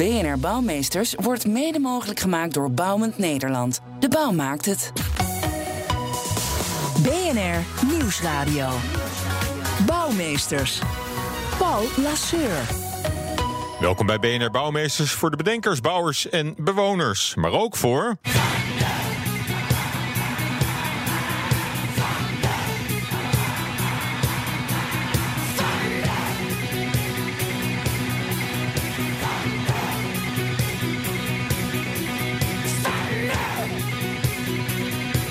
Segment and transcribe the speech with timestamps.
[0.00, 3.80] BNR Bouwmeesters wordt mede mogelijk gemaakt door Bouwend Nederland.
[3.98, 4.92] De bouw maakt het.
[7.02, 8.68] BNR Nieuwsradio.
[9.86, 10.78] Bouwmeesters.
[11.58, 12.60] Paul Lasseur.
[13.80, 17.34] Welkom bij BNR Bouwmeesters voor de bedenkers, bouwers en bewoners.
[17.34, 18.16] Maar ook voor.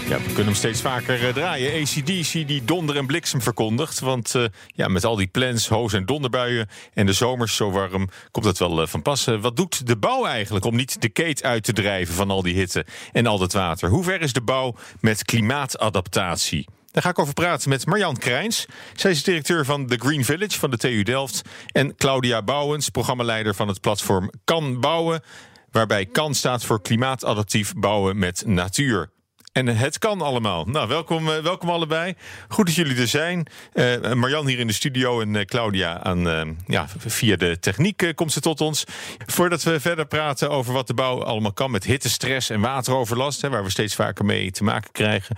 [0.09, 1.81] Ja, we kunnen hem steeds vaker eh, draaien.
[1.81, 3.99] ACDC die donder en bliksem verkondigt.
[3.99, 6.67] Want eh, ja, met al die plans, hoos- en donderbuien...
[6.93, 9.27] en de zomers zo warm, komt dat wel eh, van pas.
[9.27, 12.15] Eh, wat doet de bouw eigenlijk om niet de keet uit te drijven...
[12.15, 13.89] van al die hitte en al dat water?
[13.89, 16.67] Hoe ver is de bouw met klimaatadaptatie?
[16.91, 18.65] Daar ga ik over praten met Marjan Krijns.
[18.95, 21.41] Zij is directeur van The Green Village van de TU Delft.
[21.71, 25.21] En Claudia Bouwens, programmaleider van het platform Kan Bouwen.
[25.71, 29.09] Waarbij Kan staat voor klimaatadaptief bouwen met natuur.
[29.51, 30.65] En het kan allemaal.
[30.65, 32.13] Nou, welkom, eh, welkom allebei.
[32.47, 33.47] Goed dat jullie er zijn.
[33.73, 38.31] Eh, Marjan hier in de studio en eh, Claudia aan, ja, via de techniek komt
[38.31, 38.83] ze tot ons.
[39.25, 43.49] Voordat we verder praten over wat de bouw allemaal kan met hittestress en wateroverlast, hè,
[43.49, 45.37] waar we steeds vaker mee te maken krijgen,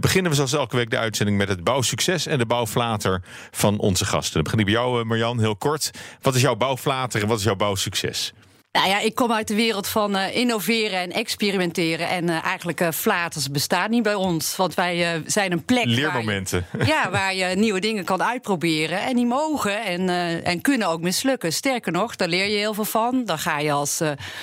[0.00, 4.04] beginnen we zoals elke week de uitzending met het bouwsucces en de bouwflater van onze
[4.04, 4.34] gasten.
[4.34, 5.90] Dan begin ik bij jou, Marjan, heel kort.
[6.20, 8.32] Wat is jouw bouwflater en wat is jouw bouwsucces?
[8.78, 12.08] Nou ja, ik kom uit de wereld van eh, innoveren en experimenteren.
[12.08, 14.56] En eh, eigenlijk uh, flaters bestaan niet bij ons.
[14.56, 15.84] Want wij zijn een plek.
[15.84, 16.66] Leermomenten.
[16.72, 19.00] Waar je, ja, waar je nieuwe dingen kan uitproberen.
[19.00, 20.08] En die mogen en,
[20.44, 21.52] en kunnen ook mislukken.
[21.52, 23.24] Sterker nog, daar leer je heel veel van.
[23.24, 24.00] Dan ga je als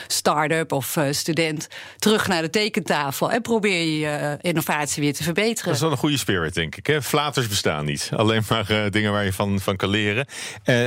[0.07, 3.31] start-up of student terug naar de tekentafel.
[3.31, 5.65] En probeer je je innovatie weer te verbeteren.
[5.65, 6.87] Dat is wel een goede spirit, denk ik.
[6.87, 7.01] Hè?
[7.01, 8.09] Flaters bestaan niet.
[8.15, 10.27] Alleen maar dingen waar je van, van kan leren.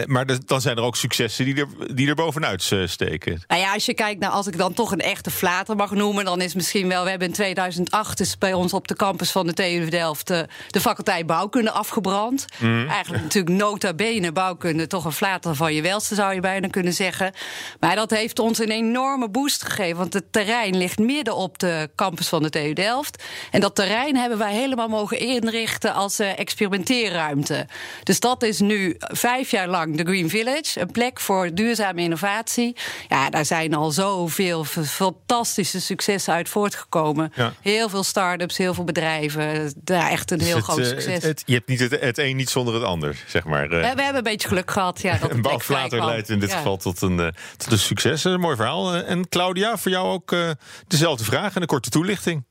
[0.06, 3.37] maar dan zijn er ook successen die er, die er bovenuit steken.
[3.46, 6.24] Nou ja, als je kijkt naar, als ik dan toch een echte flater mag noemen,
[6.24, 7.04] dan is misschien wel.
[7.04, 10.46] We hebben in 2008 is bij ons op de campus van de TU Delft de,
[10.68, 12.44] de faculteit bouwkunde afgebrand.
[12.58, 12.88] Mm.
[12.88, 16.92] Eigenlijk natuurlijk nota bene bouwkunde, toch een flater van je welste zou je bijna kunnen
[16.92, 17.32] zeggen.
[17.80, 21.90] Maar dat heeft ons een enorme boost gegeven, want het terrein ligt midden op de
[21.94, 23.22] campus van de TU Delft.
[23.50, 27.66] En dat terrein hebben wij helemaal mogen inrichten als uh, experimenteerruimte.
[28.02, 32.76] Dus dat is nu vijf jaar lang de Green Village, een plek voor duurzame innovatie.
[33.08, 37.32] Ja, daar zijn al zoveel fantastische successen uit voortgekomen.
[37.34, 37.52] Ja.
[37.60, 39.72] Heel veel start-ups, heel veel bedrijven.
[39.76, 41.14] Daar echt een dus heel het, groot succes.
[41.14, 43.68] Het, het, je hebt niet het, een niet zonder het ander, zeg maar.
[43.68, 45.00] We, we hebben een beetje geluk gehad.
[45.00, 46.56] Ja, dat een bouwflater leidt in dit ja.
[46.56, 48.24] geval tot een, uh, tot een succes.
[48.24, 48.94] Een mooi verhaal.
[48.94, 50.50] En Claudia, voor jou ook uh,
[50.86, 52.44] dezelfde vraag en een korte toelichting.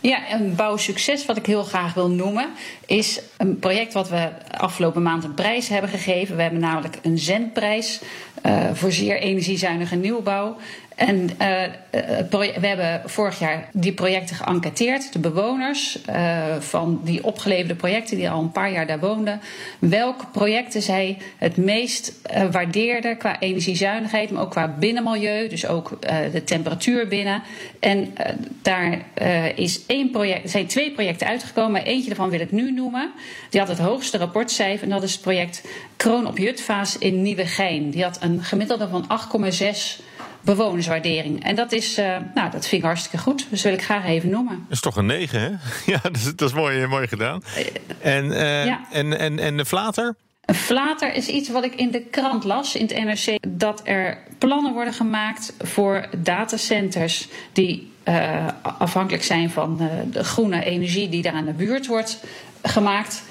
[0.00, 2.48] Ja, een bouwsucces wat ik heel graag wil noemen
[2.86, 6.36] is een project wat we afgelopen maand een prijs hebben gegeven.
[6.36, 8.00] We hebben namelijk een zendprijs
[8.46, 10.56] uh, voor zeer energiezuinige nieuwbouw.
[11.06, 11.62] En uh,
[12.60, 18.30] we hebben vorig jaar die projecten geënquêteerd, de bewoners uh, van die opgeleverde projecten die
[18.30, 19.40] al een paar jaar daar woonden.
[19.78, 22.12] Welke projecten zij het meest
[22.50, 25.98] waardeerden qua energiezuinigheid, maar ook qua binnenmilieu, dus ook
[26.32, 27.42] de temperatuur binnen.
[27.80, 28.14] En
[28.62, 29.02] daar
[29.54, 33.12] is één project, zijn twee projecten uitgekomen, eentje daarvan wil ik nu noemen.
[33.50, 35.64] Die had het hoogste rapportcijfer en dat is het project
[35.96, 37.90] Kroon op Jutvaas in Nieuwegein.
[37.90, 39.06] Die had een gemiddelde van
[39.52, 40.02] 8,6
[40.42, 41.44] bewonerswaardering.
[41.44, 43.46] En dat is, uh, nou, dat vind ik hartstikke goed.
[43.50, 44.58] Dus wil ik graag even noemen.
[44.62, 45.48] Dat is toch een 9, hè?
[45.92, 47.42] Ja, dat is, dat is mooi, mooi gedaan.
[48.00, 48.80] En, uh, ja.
[48.90, 50.16] en, en, en de flater?
[50.44, 54.18] Een flater is iets wat ik in de krant las, in het NRC, dat er
[54.38, 58.46] plannen worden gemaakt voor datacenters die uh,
[58.78, 62.24] afhankelijk zijn van de groene energie die daar aan de buurt wordt
[62.62, 63.22] gemaakt.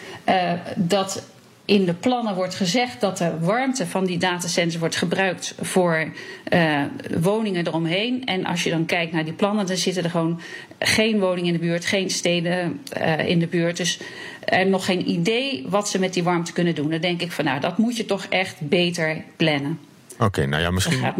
[0.75, 1.23] dat
[1.65, 6.11] in de plannen wordt gezegd dat de warmte van die datacenters wordt gebruikt voor
[6.53, 6.81] uh,
[7.19, 8.25] woningen eromheen.
[8.25, 10.41] En als je dan kijkt naar die plannen, dan zitten er gewoon
[10.79, 13.77] geen woningen in de buurt, geen steden uh, in de buurt.
[13.77, 13.99] Dus
[14.45, 16.89] er nog geen idee wat ze met die warmte kunnen doen.
[16.89, 19.79] Dan denk ik van nou, dat moet je toch echt beter plannen.
[20.21, 21.15] Oké, nou ja, misschien,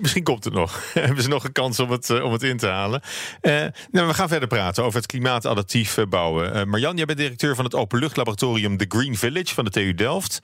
[0.00, 0.80] misschien, komt het nog.
[0.94, 3.00] Hebben ze nog een kans om het, eh, om het in te halen.
[3.40, 3.52] Eh,
[3.90, 6.54] nou, we gaan verder praten over het klimaatadaptief eh, bouwen.
[6.54, 10.40] Eh, Marjan, jij bent directeur van het openluchtlaboratorium The Green Village van de TU Delft.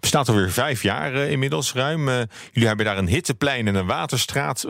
[0.00, 2.06] Bestaat alweer vijf jaar inmiddels ruim.
[2.52, 4.66] Jullie hebben daar een hitteplein en een waterstraat.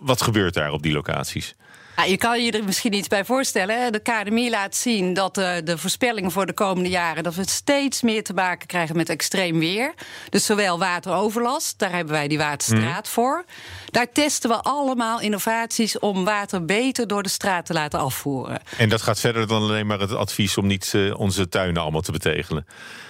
[0.00, 1.54] Wat gebeurt daar op die locaties?
[2.02, 3.92] Ja, je kan je er misschien iets bij voorstellen.
[3.92, 7.22] De KNMI laat zien dat eh, de voorspellingen voor de komende jaren...
[7.22, 9.94] dat we steeds meer te maken krijgen met extreem weer.
[10.28, 13.44] Dus zowel wateroverlast, daar hebben wij die waterstraat voor.
[13.92, 18.60] Daar testen we allemaal innovaties om water beter door de straat te laten afvoeren.
[18.76, 22.00] En dat gaat verder dan alleen maar het advies om niet eh, onze tuinen allemaal
[22.00, 22.66] te betegelen.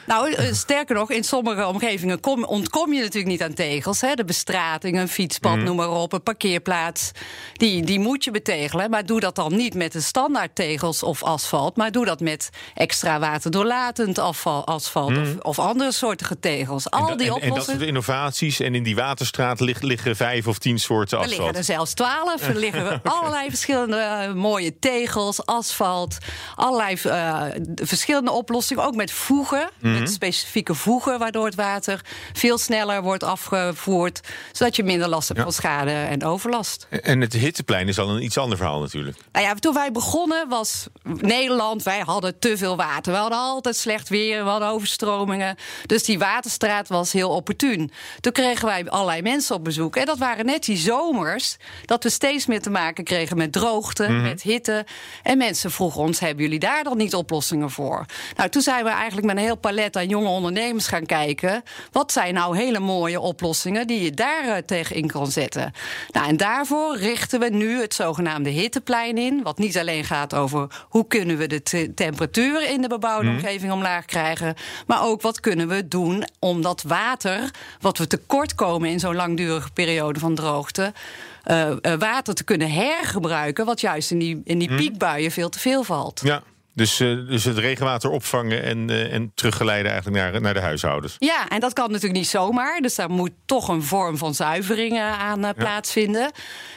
[0.06, 4.00] Nou, eh, sterker nog, in sommige omgevingen kom, ontkom je natuurlijk niet aan tegels.
[4.00, 4.14] Hè.
[4.14, 7.11] De bestrating, een fietspad, noem maar op, een parkeerplaats.
[7.52, 8.90] Die, die moet je betegelen.
[8.90, 11.76] Maar doe dat dan niet met de standaard tegels of asfalt.
[11.76, 16.90] Maar doe dat met extra waterdoorlatend afval, asfalt of, of andere soorten tegels.
[16.90, 17.79] Al en, die en, en dat oplossingen.
[17.79, 18.61] soort innovaties.
[18.61, 21.58] En in die waterstraat lig- liggen vijf of tien soorten Er liggen asfalt.
[21.69, 22.48] er zelfs twaalf.
[22.48, 26.16] Er liggen allerlei verschillende eh, mooie tegels, asfalt.
[26.54, 28.84] Allerlei eh, verschillende oplossingen.
[28.84, 29.69] Ook met voegen.
[29.80, 29.98] Mhm.
[29.98, 31.19] Met specifieke voegen.
[31.19, 32.00] Waardoor het water
[32.32, 34.20] veel sneller wordt afgevoerd.
[34.52, 35.44] Zodat je minder last hebt Ja.
[35.46, 36.86] van schade en overlast.
[36.90, 39.16] En het hitteplein is al een iets ander verhaal natuurlijk.
[39.32, 43.12] Nou ja, toen wij begonnen was Nederland, wij hadden te veel water.
[43.12, 45.56] We hadden altijd slecht weer, we hadden overstromingen.
[45.86, 47.90] Dus die waterstraat was heel opportun.
[48.20, 49.96] Toen kregen wij allerlei mensen op bezoek.
[49.96, 54.09] En dat waren net die zomers dat we steeds meer te maken kregen met droogte,
[54.09, 54.87] met hitte.
[55.23, 58.06] En mensen vroegen ons, hebben jullie daar dan niet oplossingen voor?
[58.37, 61.62] Nou, toen zijn we eigenlijk met een heel palet aan jonge ondernemers gaan kijken.
[61.93, 65.73] Wat zijn nou hele mooie oplossingen die je daar eh, tegen in kan zetten?
[66.11, 69.43] Nou, en daarvoor richten we nu het zogenaamde hitteplein in.
[69.43, 73.73] Wat niet alleen gaat over hoe kunnen we de te- temperatuur in de bebouwde omgeving
[73.73, 74.55] omlaag krijgen.
[74.87, 77.50] Maar ook wat kunnen we doen om dat water,
[77.81, 80.50] wat we tekort komen in zo'n langdurige periode van droogte.
[81.43, 85.58] Eh, eh, water te kunnen hergebruiken, wat juist in die, in die piekbuien veel te
[85.58, 86.20] veel valt.
[86.25, 86.43] Ja,
[86.75, 91.16] dus, eh, dus het regenwater opvangen en, en teruggeleiden eigenlijk naar, naar de huishoudens.
[91.19, 92.81] Ja, en dat kan natuurlijk niet zomaar.
[92.81, 96.31] Dus daar moet toch een vorm van zuivering aan plaatsvinden.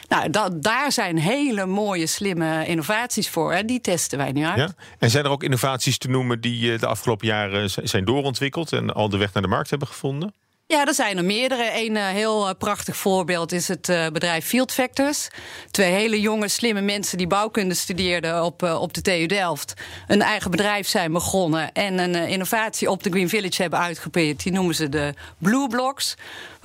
[0.08, 3.52] Nou, da- daar zijn hele mooie, slimme innovaties voor.
[3.52, 4.56] En die testen wij nu uit.
[4.56, 4.68] Ja?
[4.98, 9.08] En zijn er ook innovaties te noemen die de afgelopen jaren zijn doorontwikkeld en al
[9.08, 10.34] de weg naar de markt hebben gevonden?
[10.68, 11.70] Ja, er zijn er meerdere.
[11.74, 15.28] Een eh, heel eh, prachtig voorbeeld is het eh, bedrijf Field Factors.
[15.70, 19.74] Twee hele jonge, slimme mensen die bouwkunde studeerden op, op de TU Delft.
[20.06, 24.42] Een eigen bedrijf zijn begonnen en een innovatie op de Green Village hebben uitgeprobeerd.
[24.42, 26.14] Die noemen ze de Blue Blocks.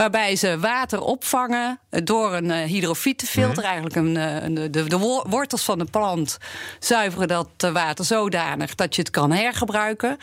[0.02, 3.64] Waarbij ze water opvangen eh, door een eh, hydrofietefilter.
[3.64, 6.38] Eigenlijk een, eh, een- de, de wo- wortels van de plant
[6.80, 10.18] zuiveren dat water zodanig dat je het kan hergebruiken.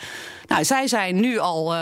[0.47, 1.73] Nou, zij zijn nu al,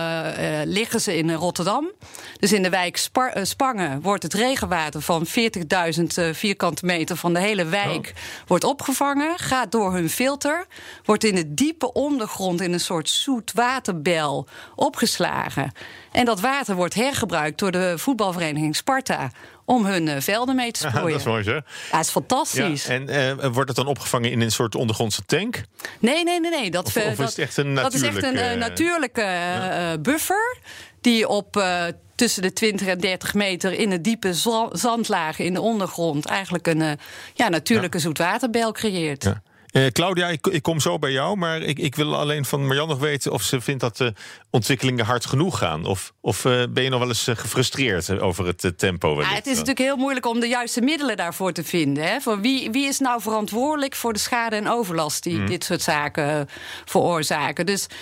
[0.66, 1.92] liggen ze in Rotterdam.
[2.40, 7.34] Dus in de wijk Spar- Spangen wordt het regenwater van 40.000 eh, vierkante meter van
[7.34, 8.14] de hele wijk
[8.48, 10.66] wordt opgevangen, gaat door hun filter,
[11.06, 15.72] wordt in de diepe ondergrond in een soort zoetwaterbel opgeslagen.
[16.12, 19.32] En dat water wordt hergebruikt door de voetbalvereniging Sparta
[19.66, 21.10] om hun eh, velden mee te strooien.
[21.12, 21.56] dat is mooi zeg.
[21.92, 22.86] Ja, dat is fantastisch.
[22.86, 25.62] Ja, en eh, wordt het dan opgevangen in een soort ondergrondse tank?
[26.00, 26.72] Nee, nee, nee, nee.
[26.72, 28.60] Dat, Of- eh, of is dat, het echt een dat is echt een natuurlijke, eh,
[28.60, 30.58] natuurlijke eh, eh, buffer
[31.02, 31.84] die op eh,
[32.16, 36.68] tussen de 20 en 30 meter in de diepe za- zandlagen in de ondergrond eigenlijk
[36.68, 36.92] een eh,
[37.34, 39.24] ja, natuurlijke zoetwaterbel creëert.
[39.24, 39.42] Ja.
[39.72, 42.88] Eh, Claudia, ik, ik kom zo bij jou, maar ik, ik wil alleen van Marjan
[42.88, 44.14] nog weten of ze vindt dat de
[44.50, 45.86] ontwikkelingen hard genoeg gaan.
[45.86, 49.22] Of, of eh, ben je nog wel eens eh, gefrustreerd over het eh, tempo?
[49.22, 52.04] Ja, het is natuurlijk heel moeilijk om de juiste middelen daarvoor te vinden.
[52.04, 52.20] Hè?
[52.20, 56.40] Voor wie, wie is nou verantwoordelijk voor de schade en overlast die dit soort zaken
[56.40, 56.46] eh,
[56.86, 57.66] veroorzaken?
[57.66, 57.96] Dus eh,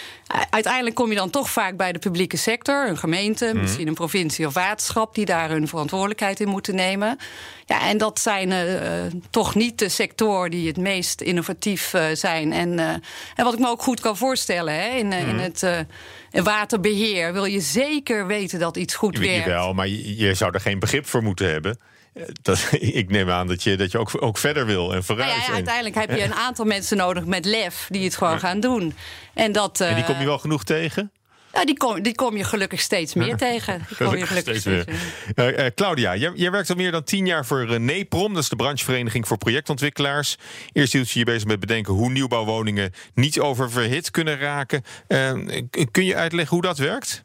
[0.50, 4.48] uiteindelijk kom je dan toch vaak bij de publieke sector, een gemeente, misschien een provincie
[4.48, 7.18] of waterschap, die daar hun verantwoordelijkheid in moeten nemen.
[7.66, 8.60] Ja, en dat zijn eh,
[9.30, 12.54] toch niet de sectoren die het meest innovatief eh, zijn.
[12.54, 12.90] En, eh,
[13.36, 15.80] en wat ik me ook goed kan voorstellen, hè, in, in het eh,
[16.44, 19.46] waterbeheer wil je zeker weten dat iets goed Je weet werkt.
[19.46, 21.80] wel, maar je, je zou er geen begrip voor moeten hebben.
[22.42, 22.68] Dat,
[23.02, 25.30] ik neem aan dat je, dat je ook, ook verder wil en Nou vooruit.
[25.30, 28.40] ja, ja, en, uiteindelijk heb je een aantal mensen nodig met lef die het gewoon
[28.40, 28.94] gaan doen.
[29.34, 31.12] En, dat, en die eh, kom je wel genoeg tegen?
[31.54, 33.86] Ja, die, kom, die kom je gelukkig steeds meer tegen.
[33.88, 34.86] Die kom je gelukkig steeds meer.
[35.36, 38.34] Eh, eh, Claudia, jij, jij werkt al meer dan tien jaar voor NEPROM.
[38.34, 40.38] Dat is de branchevereniging voor projectontwikkelaars.
[40.72, 44.84] Eerst hield je je bezig met bedenken hoe nieuwbouwwoningen niet oververhit kunnen raken.
[45.92, 47.25] Kun je uitleggen hoe dat werkt?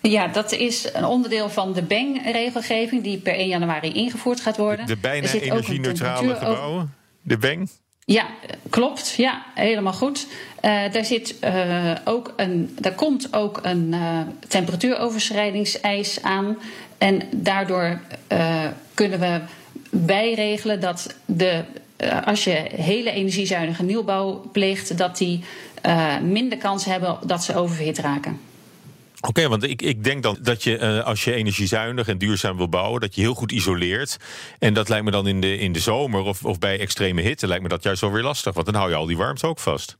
[0.00, 4.86] Ja, dat is een onderdeel van de BENG-regelgeving die per 1 januari ingevoerd gaat worden.
[4.86, 6.94] De bijna Er energie-neutrale gebouwen?
[7.22, 7.68] De BENG?
[8.04, 8.26] Ja,
[8.70, 9.14] klopt.
[9.16, 10.26] Ja, helemaal goed.
[10.60, 16.58] Eh, daar, zit, eh, ook een, daar komt ook een eh, temperatuuroverschrijdingseis aan.
[16.98, 18.00] En daardoor
[18.94, 19.40] kunnen we
[19.90, 21.64] bijregelen dat de,
[22.24, 25.44] als je hele energiezuinige nieuwbouw pleegt, dat die
[26.22, 28.40] minder kans hebben dat ze oververhit raken.
[29.28, 32.68] Oké, want ik, ik denk dan dat je uh, als je energiezuinig en duurzaam wil
[32.68, 34.16] bouwen, dat je heel goed isoleert.
[34.58, 37.46] En dat lijkt me dan in de, in de zomer of, of bij extreme hitte,
[37.46, 38.54] lijkt me dat juist wel weer lastig.
[38.54, 39.96] Want dan hou je al die warmte ook vast.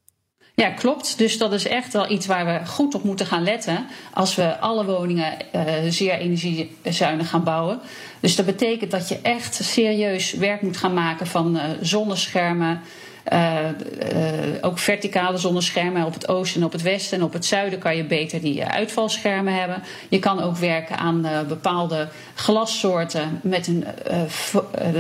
[0.55, 1.19] Ja, klopt.
[1.19, 3.87] Dus dat is echt wel iets waar we goed op moeten gaan letten.
[4.15, 7.81] Als we alle woningen uh, zeer energiezuinig gaan bouwen.
[8.21, 12.81] Dus dat betekent dat je echt serieus werk moet gaan maken van uh, zonneschermen.
[13.33, 13.69] Uh, uh,
[14.61, 17.19] ook verticale zonneschermen op het oosten en op het westen.
[17.19, 19.83] En op het zuiden kan je beter die uitvalschermen hebben.
[20.09, 23.85] Je kan ook werken aan bepaalde glassoorten met een,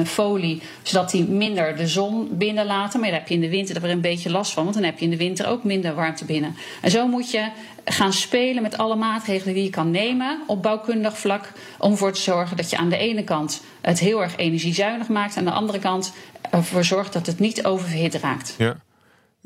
[0.07, 3.01] folie, zodat die minder de zon binnenlaten.
[3.01, 4.99] Maar daar heb je in de winter er een beetje last van, want dan heb
[4.99, 6.57] je in de winter ook minder warmte binnen.
[6.81, 7.49] En zo moet je
[7.85, 11.53] gaan spelen met alle maatregelen die je kan nemen op bouwkundig vlak.
[11.79, 15.37] Om ervoor te zorgen dat je aan de ene kant het heel erg energiezuinig maakt.
[15.37, 16.13] Aan de andere kant
[16.51, 18.55] ervoor zorgt dat het niet oververhit raakt.
[18.59, 18.77] Ja.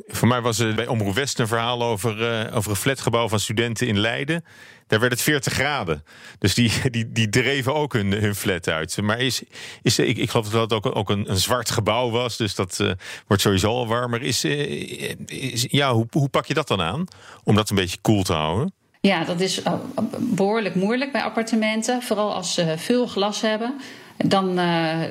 [0.07, 3.41] Voor mij was er bij Omroep West een verhaal over, uh, over een flatgebouw van
[3.41, 4.45] studenten in Leiden.
[4.87, 6.05] Daar werd het 40 graden.
[6.39, 9.03] Dus die, die, die dreven ook hun, hun flat uit.
[9.03, 9.43] Maar is,
[9.83, 12.37] is, ik, ik geloof dat het ook, ook een, een zwart gebouw was.
[12.37, 12.93] Dus dat uh,
[13.27, 14.23] wordt sowieso al warmer.
[14.23, 17.05] Is, uh, is, ja, hoe, hoe pak je dat dan aan?
[17.45, 18.73] Om dat een beetje koel cool te houden?
[19.01, 19.63] Ja, dat is
[20.19, 22.03] behoorlijk moeilijk bij appartementen.
[22.03, 23.81] Vooral als ze veel glas hebben
[24.25, 25.03] dan, uh,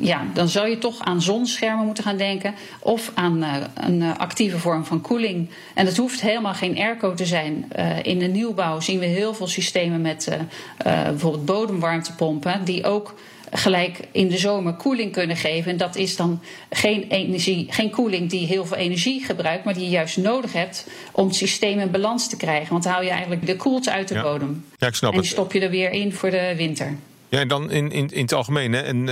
[0.00, 2.54] ja, dan zou je toch aan zonschermen moeten gaan denken.
[2.80, 5.50] Of aan uh, een actieve vorm van koeling.
[5.74, 7.72] En dat hoeft helemaal geen airco te zijn.
[7.76, 10.38] Uh, in de nieuwbouw zien we heel veel systemen met
[10.84, 12.64] bijvoorbeeld bodemwarmtepompen.
[12.64, 13.14] Die ook
[13.54, 15.70] gelijk in de zomer koeling kunnen geven.
[15.70, 19.84] En dat is dan geen, energie, geen koeling die heel veel energie gebruikt, maar die
[19.84, 22.70] je juist nodig hebt om het systeem in balans te krijgen.
[22.70, 24.22] Want dan hou je eigenlijk de koelte uit de ja.
[24.22, 24.64] bodem.
[24.76, 26.96] Ja, ik snap en die stop je er weer in voor de winter.
[27.32, 28.72] Ja, en dan in, in, in het algemeen.
[28.72, 29.06] Hè, en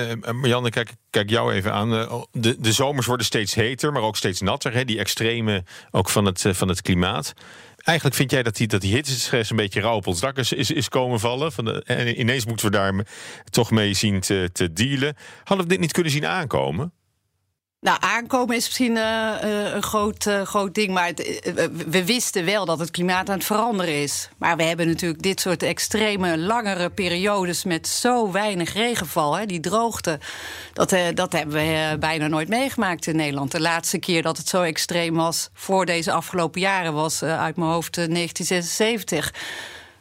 [0.44, 1.92] uh, kijk, kijk jou even aan.
[1.92, 4.72] Uh, de, de zomers worden steeds heter, maar ook steeds natter.
[4.72, 7.32] Hè, die extreme ook van het, van het klimaat.
[7.76, 10.52] Eigenlijk vind jij dat die, dat die hittestress een beetje rauw op ons dak is,
[10.52, 11.52] is, is komen vallen.
[11.52, 13.06] Van de, en ineens moeten we daar
[13.50, 15.16] toch mee zien te, te dealen.
[15.44, 16.92] Hadden we dit niet kunnen zien aankomen?
[17.80, 19.34] Nou, aankomen is misschien uh,
[19.74, 20.92] een groot, uh, groot ding.
[20.92, 21.12] Maar
[21.88, 24.28] we wisten wel dat het klimaat aan het veranderen is.
[24.38, 29.36] Maar we hebben natuurlijk dit soort extreme, langere periodes met zo weinig regenval.
[29.36, 30.18] Hè, die droogte,
[30.72, 33.50] dat, dat hebben we bijna nooit meegemaakt in Nederland.
[33.50, 37.70] De laatste keer dat het zo extreem was voor deze afgelopen jaren was uit mijn
[37.70, 39.32] hoofd 1976.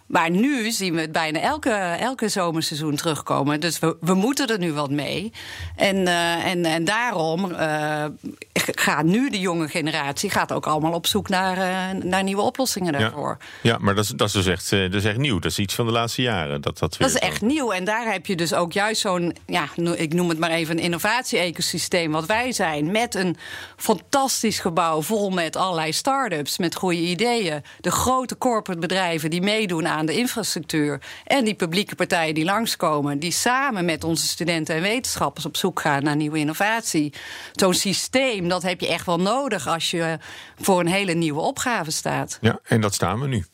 [0.09, 3.59] Maar nu zien we het bijna elke, elke zomerseizoen terugkomen.
[3.59, 5.31] Dus we, we moeten er nu wat mee.
[5.75, 8.05] En, uh, en, en daarom uh,
[8.53, 12.93] gaat nu de jonge generatie gaat ook allemaal op zoek naar, uh, naar nieuwe oplossingen
[12.93, 13.37] daarvoor.
[13.61, 15.39] Ja, ja maar dat is, dat, is dus echt, dat is echt nieuw.
[15.39, 16.61] Dat is iets van de laatste jaren.
[16.61, 17.71] Dat, dat, dat is echt nieuw.
[17.71, 20.83] En daar heb je dus ook juist zo'n, ja, ik noem het maar even een
[20.83, 22.91] innovatie-ecosysteem wat wij zijn.
[22.91, 23.37] Met een
[23.77, 27.63] fantastisch gebouw vol met allerlei start-ups, met goede ideeën.
[27.79, 31.01] De grote corporate bedrijven die meedoen aan aan de infrastructuur.
[31.25, 35.79] En die publieke partijen die langskomen, die samen met onze studenten en wetenschappers op zoek
[35.79, 37.13] gaan naar nieuwe innovatie.
[37.51, 40.17] Zo'n systeem, dat heb je echt wel nodig als je
[40.59, 42.37] voor een hele nieuwe opgave staat.
[42.41, 43.45] Ja, en dat staan we nu.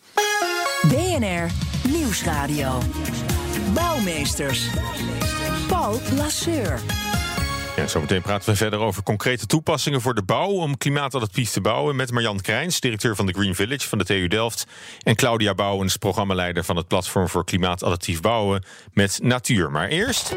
[0.88, 1.50] BNR
[1.88, 2.78] Nieuwsradio.
[3.74, 4.68] Bouwmeesters.
[5.68, 6.80] Paul Lasseur.
[7.76, 11.96] Ja, zometeen praten we verder over concrete toepassingen voor de bouw om klimaatadaptief te bouwen
[11.96, 14.66] met Marjan Krijns, directeur van de Green Village van de TU Delft,
[15.04, 18.64] en Claudia Bouwens, programmaleider van het platform voor klimaatadaptief bouwen
[18.94, 19.72] met Natuur.
[19.72, 20.36] Maar eerst.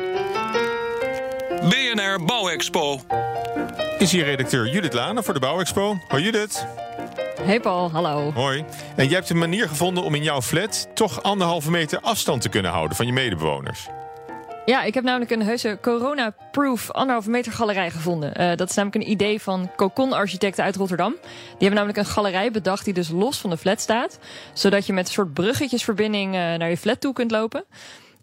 [1.61, 3.01] BNR Bouwexpo.
[3.99, 5.99] Is hier redacteur Judith Lane voor de Bouwexpo.
[6.09, 6.67] Hoi Judith.
[7.43, 8.33] Hey Paul, hallo.
[8.33, 8.65] Hoi.
[8.97, 12.49] En jij hebt een manier gevonden om in jouw flat toch anderhalve meter afstand te
[12.49, 13.89] kunnen houden van je medebewoners.
[14.69, 18.41] Ja, ik heb namelijk een heuse corona-proof anderhalve meter galerij gevonden.
[18.41, 21.13] Uh, dat is namelijk een idee van Cocon Architecten uit Rotterdam.
[21.21, 24.19] Die hebben namelijk een galerij bedacht die dus los van de flat staat.
[24.53, 27.65] Zodat je met een soort bruggetjesverbinding uh, naar je flat toe kunt lopen.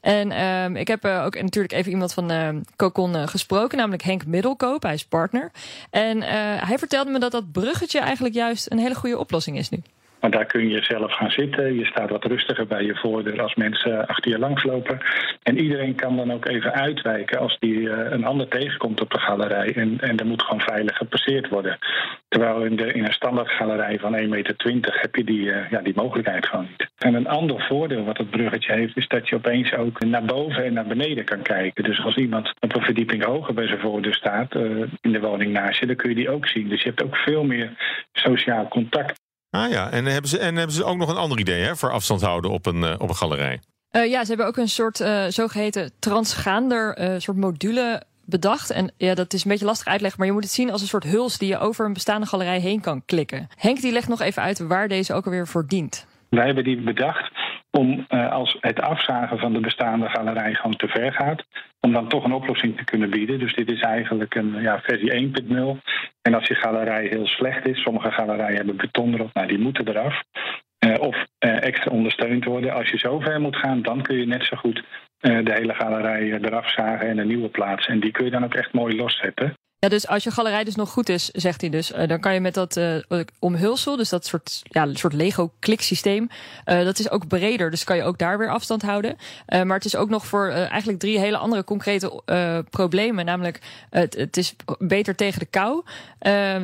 [0.02, 4.26] En uh, ik heb uh, ook natuurlijk even iemand van uh, Cocon gesproken, namelijk Henk
[4.26, 4.84] Middelkoop.
[4.84, 5.52] Hij is partner.
[5.90, 6.22] En
[6.62, 9.82] hij vertelde me dat dat bruggetje eigenlijk juist een hele goede oplossing is nu.
[10.26, 11.76] Maar daar kun je zelf gaan zitten.
[11.76, 15.00] Je staat wat rustiger bij je voordeur als mensen achter je langslopen.
[15.44, 19.74] En iedereen kan dan ook even uitwijken als die een ander tegenkomt op de galerij.
[19.76, 21.78] En, en er moet gewoon veilig gepasseerd worden.
[22.28, 25.82] Terwijl in, de, in een standaard galerij van 1,20 meter heb je die, uh, ja,
[25.82, 26.90] die mogelijkheid gewoon niet.
[26.98, 30.66] En een ander voordeel wat het bruggetje heeft, is dat je opeens ook naar boven
[30.66, 31.84] en naar beneden kan kijken.
[31.84, 35.52] Dus als iemand op een verdieping hoger bij zijn voordeur staat, uh, in de woning
[35.52, 36.70] naast je, dan kun je die ook zien.
[36.70, 37.70] Dus je hebt ook veel meer
[38.14, 39.24] sociaal contact.
[39.50, 41.92] Ah ja, en hebben ze, en hebben ze ook nog een ander idee hè, voor
[41.92, 43.60] afstand houden op een, uh, op een galerij?
[43.92, 48.70] Uh, ja, ze hebben ook een soort uh, zogeheten transgaander uh, soort module bedacht.
[48.70, 50.88] En ja, dat is een beetje lastig uitleggen, maar je moet het zien als een
[50.88, 53.48] soort huls die je over een bestaande galerij heen kan klikken.
[53.56, 56.08] Henk die legt nog even uit waar deze ook alweer voor dient.
[56.30, 57.32] Wij hebben die bedacht
[57.78, 61.44] om uh, als het afzagen van de bestaande galerij gewoon te ver gaat,
[61.80, 63.40] om dan toch een oplossing te kunnen bieden.
[63.40, 65.54] Dus dit is eigenlijk een ja, versie 1.0.
[66.22, 69.88] En als je galerij heel slecht is, sommige galerijen hebben beton erop, nou die moeten
[69.88, 70.24] eraf.
[70.86, 72.74] Uh, of uh, extra ondersteund worden.
[72.74, 74.84] Als je zo ver moet gaan, dan kun je net zo goed
[75.20, 77.94] de hele galerij eraf zagen en een nieuwe plaatsen.
[77.94, 79.54] En die kun je dan ook echt mooi loszetten.
[79.86, 82.34] Ja, dus als je galerij dus nog goed is, zegt hij dus, uh, dan kan
[82.34, 82.96] je met dat uh,
[83.40, 86.30] omhulsel, dus dat soort, ja, soort Lego-kliksysteem,
[86.66, 89.18] uh, dat is ook breder, dus kan je ook daar weer afstand houden.
[89.48, 92.22] maar het is ook nog voor eigenlijk drie hele andere concrete
[92.70, 95.84] problemen, namelijk het, het is beter tegen de kou,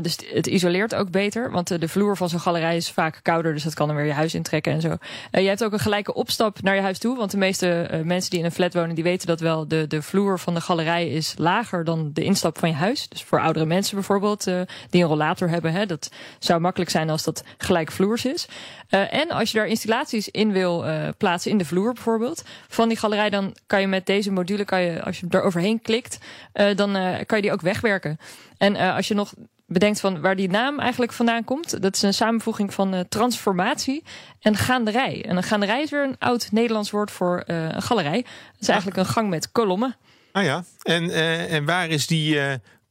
[0.01, 3.63] dus het isoleert ook beter, want de vloer van zo'n galerij is vaak kouder, dus
[3.63, 4.97] dat kan dan weer je huis intrekken en zo.
[5.31, 8.39] je hebt ook een gelijke opstap naar je huis toe, want de meeste mensen die
[8.39, 11.33] in een flat wonen, die weten dat wel, de, de vloer van de galerij is
[11.37, 13.07] lager dan de instap van je huis.
[13.11, 15.71] Dus voor oudere mensen bijvoorbeeld, uh, die een rollator hebben.
[15.73, 18.47] Hè, dat zou makkelijk zijn als dat gelijkvloers is.
[18.89, 22.87] Uh, en als je daar installaties in wil uh, plaatsen, in de vloer bijvoorbeeld, van
[22.87, 26.17] die galerij, dan kan je met deze module, kan je, als je er overheen klikt,
[26.53, 26.91] dan
[27.25, 28.19] kan je die ook wegwerken.
[28.57, 29.33] En als je nog
[29.71, 31.81] bedenkt van waar die naam eigenlijk vandaan komt.
[31.81, 34.03] Dat is een samenvoeging van uh, transformatie
[34.39, 35.25] en gaanderij.
[35.25, 38.21] En een gaanderij is weer een oud Nederlands woord voor uh, een galerij.
[38.21, 39.95] Dat is eigenlijk een gang met kolommen.
[40.31, 42.39] Ah ja, en, uh, en waar is die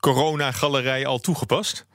[0.00, 1.86] corona-galerij al toegepast?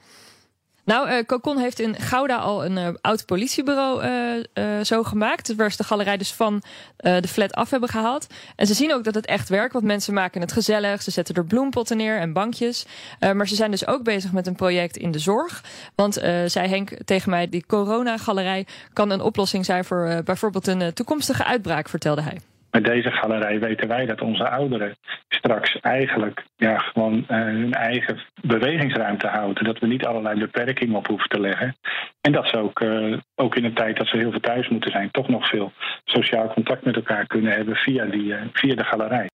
[0.86, 4.06] Nou, uh, Cocon heeft in Gouda al een uh, oud politiebureau
[4.54, 5.54] uh, zo gemaakt.
[5.54, 6.62] Waar ze de galerij dus van
[6.96, 8.26] de flat af hebben gehaald.
[8.56, 11.02] En ze zien ook dat het echt werkt, want mensen maken het gezellig.
[11.02, 12.86] Ze zetten er bloempotten neer en bankjes.
[13.34, 15.64] maar ze zijn dus ook bezig met een project in de zorg.
[15.94, 16.14] Want,
[16.46, 21.88] zei Henk tegen mij, die corona-galerij kan een oplossing zijn voor bijvoorbeeld een toekomstige uitbraak,
[21.88, 22.40] vertelde hij
[22.76, 24.96] met deze galerij weten wij dat onze ouderen
[25.28, 29.64] straks eigenlijk ja, gewoon uh, hun eigen bewegingsruimte houden.
[29.64, 31.76] Dat we niet allerlei beperkingen op hoeven te leggen.
[32.20, 34.90] En dat ze ook, uh, ook in een tijd dat ze heel veel thuis moeten
[34.90, 35.72] zijn, toch nog veel
[36.04, 39.28] sociaal contact met elkaar kunnen hebben via, die, uh, via de galerij.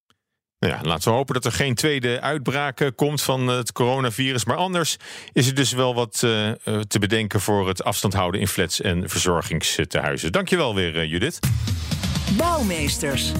[0.58, 4.44] Nou ja, laten we hopen dat er geen tweede uitbraak komt van het coronavirus.
[4.44, 4.96] Maar anders
[5.32, 6.18] is er dus wel wat
[6.88, 10.32] te bedenken voor het afstand houden in flats en verzorgingstehuizen.
[10.32, 11.38] Dankjewel weer, Judith.
[12.36, 13.32] Bouwmeesters.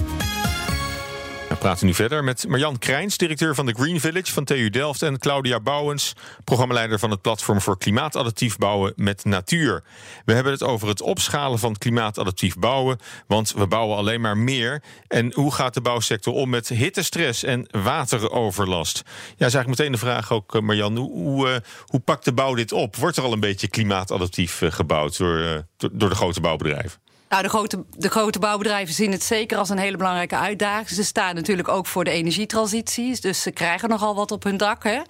[1.53, 5.01] We praten nu verder met Marjan Krijns, directeur van de Green Village van TU Delft...
[5.01, 9.83] en Claudia Bouwens, programmaleider van het platform voor klimaatadaptief bouwen met natuur.
[10.25, 14.83] We hebben het over het opschalen van klimaatadaptief bouwen, want we bouwen alleen maar meer.
[15.07, 19.01] En hoe gaat de bouwsector om met hittestress en wateroverlast?
[19.05, 21.55] Ja, is eigenlijk meteen de vraag ook, eh, Marjan, hoe, hoe, uh,
[21.85, 22.95] hoe pakt de bouw dit op?
[22.95, 27.02] Wordt er al een beetje klimaatadaptief uh, gebouwd door, door de grote bouwbedrijven?
[27.33, 30.89] Nou, de grote, de grote bouwbedrijven zien het zeker als een hele belangrijke uitdaging.
[30.89, 33.19] Ze staan natuurlijk ook voor de energietransitie.
[33.21, 34.83] Dus ze krijgen nogal wat op hun dak.
[34.83, 35.01] Hè?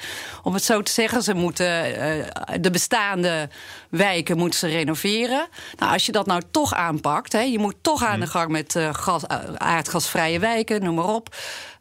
[0.43, 2.25] Om het zo te zeggen, ze moeten uh,
[2.61, 3.49] de bestaande
[3.89, 5.47] wijken moeten ze renoveren.
[5.77, 8.75] Nou, als je dat nou toch aanpakt, hè, je moet toch aan de gang met
[8.75, 11.35] uh, gas, uh, aardgasvrije wijken, noem maar op.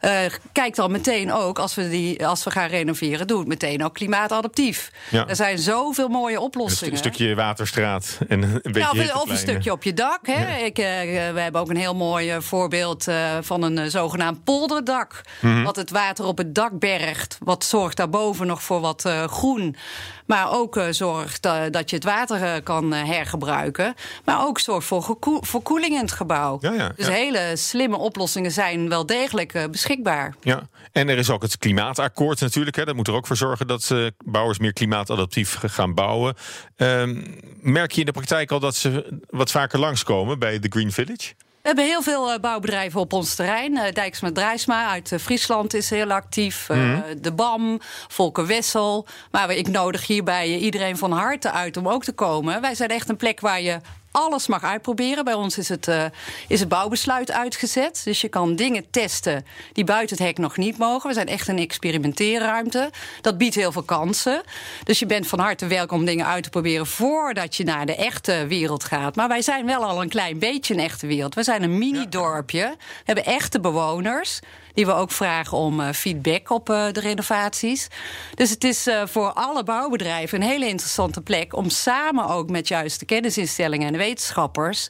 [0.05, 0.11] Uh,
[0.51, 3.93] kijk dan meteen ook, als we, die, als we gaan renoveren, doe het meteen ook
[3.93, 4.91] klimaatadaptief.
[5.09, 5.27] Ja.
[5.27, 6.93] Er zijn zoveel mooie oplossingen.
[6.93, 10.19] Een stukje waterstraat en een beetje nou, Of een stukje op je dak.
[10.27, 10.41] Hè.
[10.41, 10.65] Ja.
[10.65, 10.85] Ik, uh,
[11.33, 15.21] we hebben ook een heel mooi voorbeeld uh, van een zogenaamd polderdak.
[15.41, 15.63] Mm -hmm.
[15.63, 17.37] Wat het water op het dak bergt.
[17.39, 19.75] Wat zorgt daarboven nog voor wat groen.
[20.25, 23.93] Maar ook zorgt uh, dat je het water uh, kan hergebruiken.
[24.25, 26.57] Maar ook zorgt voor verkoeling in het gebouw.
[26.61, 27.11] Ja, ja, dus ja.
[27.11, 30.35] hele slimme oplossingen zijn wel degelijk beschikbaar.
[30.41, 32.75] Ja, en er is ook het klimaatakkoord natuurlijk.
[32.75, 32.85] Hè.
[32.85, 33.93] Dat moet er ook voor zorgen dat
[34.25, 36.35] bouwers meer klimaatadaptief gaan bouwen.
[36.77, 40.91] Um, merk je in de praktijk al dat ze wat vaker langskomen bij de Green
[40.91, 41.33] Village?
[41.63, 43.71] We hebben heel veel uh, bouwbedrijven op ons terrein.
[43.71, 46.69] Uh, Dijksma Drijsma uit uh, Friesland is heel actief.
[46.69, 47.21] Mm -hmm.
[47.21, 49.07] De BAM, Volker Wessel.
[49.31, 52.61] Maar ik nodig hierbij iedereen van harte uit om ook te komen.
[52.61, 53.79] Wij zijn echt een plek waar je
[54.13, 55.23] alles mag uitproberen.
[55.23, 56.05] Bij ons is het, uh,
[56.47, 58.01] is het bouwbesluit uitgezet.
[58.03, 61.07] Dus je kan dingen testen die buiten het hek nog niet mogen.
[61.07, 62.89] We zijn echt een experimenteerruimte.
[63.21, 64.41] Dat biedt heel veel kansen.
[64.83, 67.95] Dus je bent van harte welkom om dingen uit te proberen voordat je naar de
[67.95, 69.15] echte wereld gaat.
[69.15, 71.35] Maar wij zijn wel al een klein beetje een echte wereld.
[71.35, 72.75] We zijn een mini-dorpje.
[72.77, 74.39] We hebben echte bewoners
[74.73, 77.87] die we ook vragen om uh, feedback op uh, de renovaties.
[78.35, 82.67] Dus het is uh, voor alle bouwbedrijven een hele interessante plek om samen ook met
[82.67, 84.87] juist de kennisinstellingen en de wetenschappers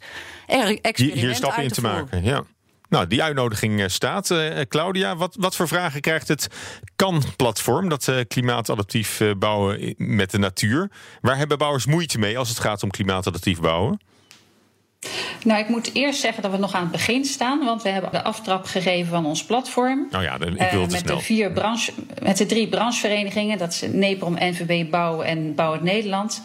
[0.48, 2.24] er experimenten hier stappen in te, te maken.
[2.24, 2.44] Ja.
[2.90, 4.30] Nou, die uitnodiging staat.
[4.30, 6.48] Uh, Claudia, wat, wat voor vragen krijgt het
[6.96, 10.92] KAN-platform, dat uh, klimaatadaptief bouwen met de natuur?
[11.22, 14.00] Waar hebben bouwers moeite mee als het gaat om klimaatadaptief bouwen?
[15.44, 18.12] Nou, ik moet eerst zeggen dat we nog aan het begin staan, want we hebben
[18.12, 20.08] de aftrap gegeven van ons platform.
[20.12, 21.18] Nou ja, ik wil het met, snel.
[21.18, 25.84] de vier branche, met de drie brancheverenigingen, dat is NEPROM, NVB Bouw en Bouw het
[25.84, 26.42] Nederland.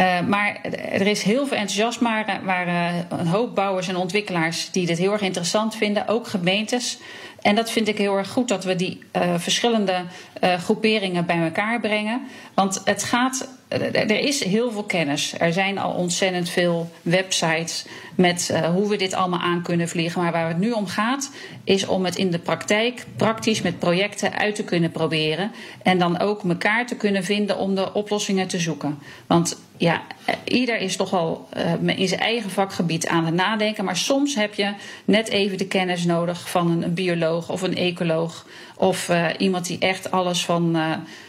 [0.00, 0.60] Uh, maar
[0.92, 2.24] er is heel veel enthousiasme.
[2.26, 6.08] Er waren een hoop bouwers en ontwikkelaars die dit heel erg interessant vinden.
[6.08, 6.98] Ook gemeentes.
[7.42, 10.04] En dat vind ik heel erg goed dat we die uh, verschillende
[10.44, 12.26] uh, groeperingen bij elkaar brengen.
[12.54, 13.48] Want het gaat.
[13.68, 15.34] Er is heel veel kennis.
[15.38, 20.22] Er zijn al ontzettend veel websites met uh, hoe we dit allemaal aan kunnen vliegen.
[20.22, 21.30] Maar waar het nu om gaat,
[21.64, 25.50] is om het in de praktijk praktisch met projecten uit te kunnen proberen.
[25.82, 28.98] En dan ook elkaar te kunnen vinden om de oplossingen te zoeken.
[29.26, 30.02] Want ja,
[30.44, 31.48] ieder is toch al
[31.86, 33.84] uh, in zijn eigen vakgebied aan het nadenken.
[33.84, 34.72] Maar soms heb je
[35.04, 38.46] net even de kennis nodig van een, bioloog of een ecoloog.
[38.76, 40.76] Of iemand die echt alles van,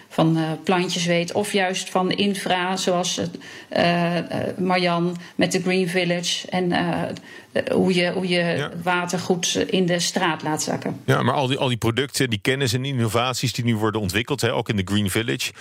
[0.10, 1.32] van plantjes weet.
[1.32, 3.21] Of juist van infra, zoals
[4.58, 6.48] Marjan met de Green Village.
[6.50, 6.71] En
[7.72, 8.72] hoe je, hoe je ja.
[8.84, 11.02] water goed in de straat laat zakken.
[11.06, 14.42] Ja, maar al die, al die producten, die kennis en innovaties die nu worden ontwikkeld,
[14.42, 15.52] hè, ook in de Green Village.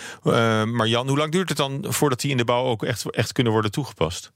[0.66, 3.52] Marjan, hoe lang duurt het dan voordat die in de bouw ook echt, echt kunnen
[3.52, 4.32] worden toegepast?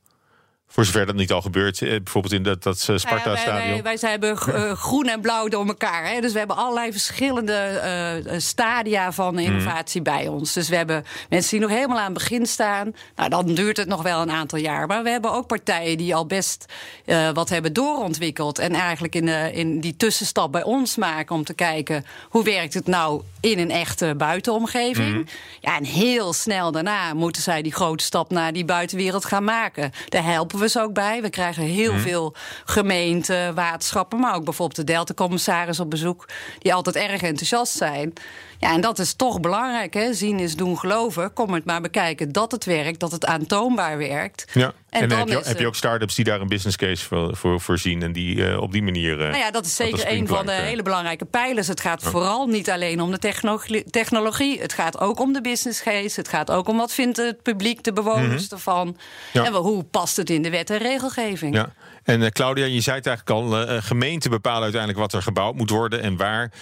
[0.70, 3.76] Voor zover dat niet al gebeurt, bijvoorbeeld in dat, dat Sparta-stadion.
[3.76, 6.10] Ja, wij, wij, wij hebben uh, groen en blauw door elkaar.
[6.10, 6.20] Hè?
[6.20, 10.04] Dus we hebben allerlei verschillende uh, stadia van innovatie mm.
[10.04, 10.52] bij ons.
[10.52, 12.94] Dus we hebben mensen die nog helemaal aan het begin staan.
[13.16, 14.86] Nou, dan duurt het nog wel een aantal jaar.
[14.86, 16.72] Maar we hebben ook partijen die al best
[17.06, 18.58] uh, wat hebben doorontwikkeld.
[18.58, 22.74] En eigenlijk in, de, in die tussenstap bij ons maken om te kijken hoe werkt
[22.74, 25.14] het nou in een echte buitenomgeving.
[25.14, 25.24] Mm.
[25.60, 29.92] Ja, en heel snel daarna moeten zij die grote stap naar die buitenwereld gaan maken.
[30.08, 31.22] Daar helpen we ze ook bij.
[31.22, 32.00] We krijgen heel hmm.
[32.00, 38.12] veel gemeenten, waterschappen, maar ook bijvoorbeeld de Delta-commissaris op bezoek, die altijd erg enthousiast zijn.
[38.58, 39.94] Ja, en dat is toch belangrijk.
[39.94, 40.14] Hè?
[40.14, 41.32] Zien is doen geloven.
[41.32, 44.44] Kom het maar bekijken dat het werkt, dat het aantoonbaar werkt.
[44.52, 44.72] Ja.
[44.90, 47.36] En, en dan heb, je, heb je ook start-ups die daar een business case voor,
[47.36, 49.12] voor, voor zien en die uh, op die manier.
[49.12, 51.66] Uh, nou ja, dat is zeker een van de hele belangrijke pijlers.
[51.66, 52.10] Het gaat oh.
[52.10, 54.60] vooral niet alleen om de technologie, technologie.
[54.60, 56.20] Het gaat ook om de business case.
[56.20, 58.48] Het gaat ook om wat vindt het publiek, de bewoners mm -hmm.
[58.50, 58.96] ervan.
[59.32, 59.44] Ja.
[59.44, 61.54] En hoe past het in de wet en regelgeving.
[61.54, 61.72] Ja.
[62.08, 65.54] En uh, Claudia, je zei het eigenlijk al, uh, gemeenten bepalen uiteindelijk wat er gebouwd
[65.54, 66.52] moet worden en waar.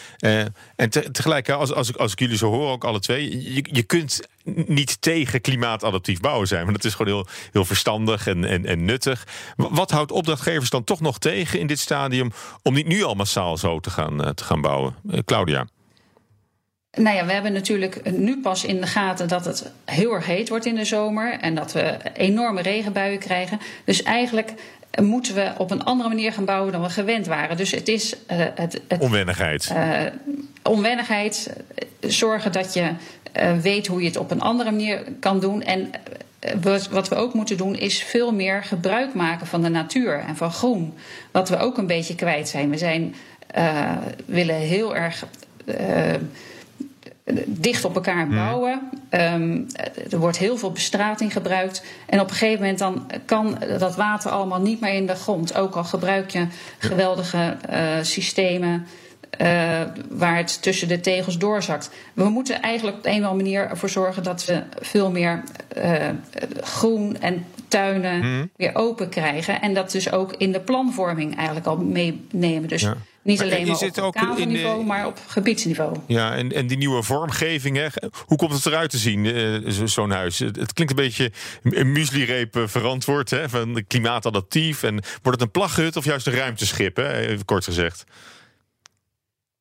[0.76, 3.64] En te, tegelijk, als, als, ik, als ik jullie zo hoor, ook alle twee, je,
[3.70, 4.20] je kunt
[4.66, 6.62] niet tegen klimaatadaptief bouwen zijn.
[6.62, 9.26] Want dat is gewoon heel, heel verstandig en, en, en nuttig.
[9.56, 12.32] Wat houdt opdrachtgevers dan toch nog tegen in dit stadium
[12.62, 14.94] om niet nu al massaal zo te gaan, te gaan bouwen?
[15.24, 15.66] Claudia.
[16.96, 20.48] Nou ja, we hebben natuurlijk nu pas in de gaten dat het heel erg heet
[20.48, 21.38] wordt in de zomer.
[21.40, 23.58] En dat we enorme regenbuien krijgen.
[23.84, 24.54] Dus eigenlijk
[25.02, 27.56] moeten we op een andere manier gaan bouwen dan we gewend waren.
[27.56, 28.12] Dus het is.
[28.12, 29.70] Uh, het, het, onwennigheid.
[29.72, 30.00] Uh,
[30.62, 31.56] onwennigheid.
[32.00, 32.90] Zorgen dat je
[33.40, 35.62] uh, weet hoe je het op een andere manier kan doen.
[35.62, 35.90] En
[36.90, 40.52] wat we ook moeten doen is veel meer gebruik maken van de natuur en van
[40.52, 40.94] groen.
[41.30, 42.70] Wat we ook een beetje kwijt zijn.
[42.70, 43.14] We zijn,
[44.26, 45.24] willen heel erg
[47.46, 48.80] dicht op elkaar bouwen.
[49.10, 49.66] Um,
[50.10, 51.84] er wordt heel veel bestrating gebruikt.
[52.06, 55.56] En op een gegeven moment dan kan dat water allemaal niet meer in de grond.
[55.56, 56.46] Ook al gebruik je
[56.78, 58.86] geweldige uh, systemen.
[59.40, 61.90] Uh, waar het tussen de tegels doorzakt.
[62.14, 65.42] We moeten eigenlijk op een of andere manier ervoor zorgen dat we veel meer
[65.76, 65.94] uh,
[66.60, 68.50] groen en tuinen mm.
[68.56, 69.60] weer open krijgen.
[69.60, 72.68] En dat dus ook in de planvorming eigenlijk al meenemen.
[72.68, 72.96] Dus ja.
[73.26, 75.96] Niet alleen maar op kaderniveau, maar op gebiedsniveau.
[76.06, 77.86] Ja, en, en die nieuwe vormgeving, hè?
[78.26, 80.38] hoe komt het eruit te zien, uh, zo'n huis?
[80.38, 83.48] Het klinkt een beetje een mueslireep verantwoord, hè?
[83.48, 84.82] van klimaatadaptief.
[84.82, 87.12] En wordt het een plaghut of juist een ruimteschip, hè?
[87.12, 88.04] even kort gezegd?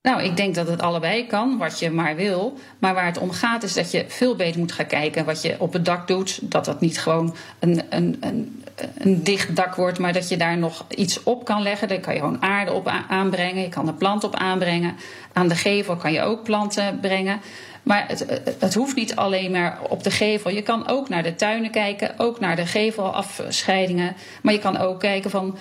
[0.05, 2.57] Nou, ik denk dat het allebei kan, wat je maar wil.
[2.79, 5.55] Maar waar het om gaat is dat je veel beter moet gaan kijken wat je
[5.59, 6.39] op het dak doet.
[6.41, 8.63] Dat dat niet gewoon een, een, een,
[8.97, 11.87] een dicht dak wordt, maar dat je daar nog iets op kan leggen.
[11.87, 14.95] Daar kan je gewoon aarde op aanbrengen, je kan er planten op aanbrengen.
[15.33, 17.41] Aan de gevel kan je ook planten brengen.
[17.83, 20.51] Maar het, het, hoeft niet alleen maar op de gevel.
[20.51, 24.15] Je kan ook naar de tuinen kijken, ook naar de gevelafscheidingen.
[24.41, 25.57] Maar je kan ook kijken van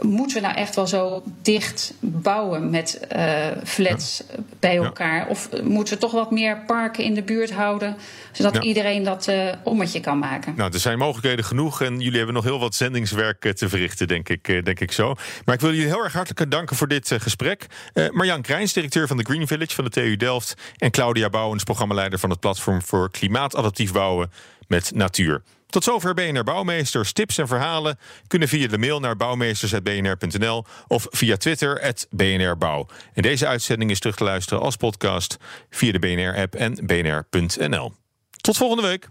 [0.00, 4.34] moeten we nou echt wel zo dicht bouwen met uh, flats ja.
[4.60, 5.16] bij elkaar?
[5.16, 5.26] Ja.
[5.28, 7.96] Of moeten we toch wat meer parken in de buurt houden,
[8.32, 8.60] zodat ja.
[8.60, 10.54] iedereen dat uh, ommetje kan maken?
[10.56, 14.28] Nou, er zijn mogelijkheden genoeg en jullie hebben nog heel wat zendingswerk te verrichten, denk
[14.28, 15.14] ik, denk ik zo.
[15.44, 17.66] Maar ik wil jullie heel erg hartelijk danken voor dit uh, gesprek.
[18.12, 22.18] Marjan Krijns, directeur van de Green Village van de TU Delft, en Claudia Bouwens, programmaleider
[22.18, 24.30] van het platform voor klimaatadaptief bouwen
[24.68, 25.42] met natuur.
[25.66, 27.12] Tot zover BNR Bouwmeesters.
[27.12, 32.86] Tips en verhalen kunnen via de mail naar bouwmeesters.bnr.nl of via Twitter BNR Bouw.
[33.12, 35.36] En deze uitzending is terug te luisteren als podcast
[35.70, 37.92] via de BNR-app en bnr.nl.
[38.30, 39.08] Tot volgende week.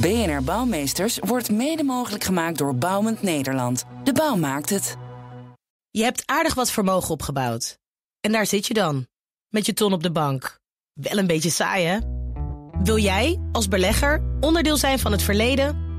[0.00, 3.84] BNR Bouwmeesters wordt mede mogelijk gemaakt door Bouwend Nederland.
[4.04, 4.96] De bouw maakt het.
[5.90, 7.78] Je hebt aardig wat vermogen opgebouwd.
[8.20, 9.06] En daar zit je dan,
[9.48, 10.58] met je ton op de bank.
[10.92, 11.98] Wel een beetje saai, hè?
[12.82, 15.85] Wil jij, als belegger, onderdeel zijn van het verleden